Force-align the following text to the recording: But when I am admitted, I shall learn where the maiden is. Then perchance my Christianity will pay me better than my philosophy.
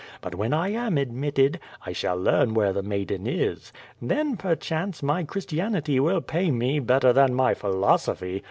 But 0.19 0.33
when 0.33 0.51
I 0.51 0.69
am 0.69 0.97
admitted, 0.97 1.59
I 1.85 1.93
shall 1.93 2.17
learn 2.17 2.55
where 2.55 2.73
the 2.73 2.81
maiden 2.81 3.27
is. 3.27 3.71
Then 4.01 4.35
perchance 4.35 5.03
my 5.03 5.23
Christianity 5.23 5.99
will 5.99 6.21
pay 6.21 6.49
me 6.49 6.79
better 6.79 7.13
than 7.13 7.35
my 7.35 7.53
philosophy. 7.53 8.39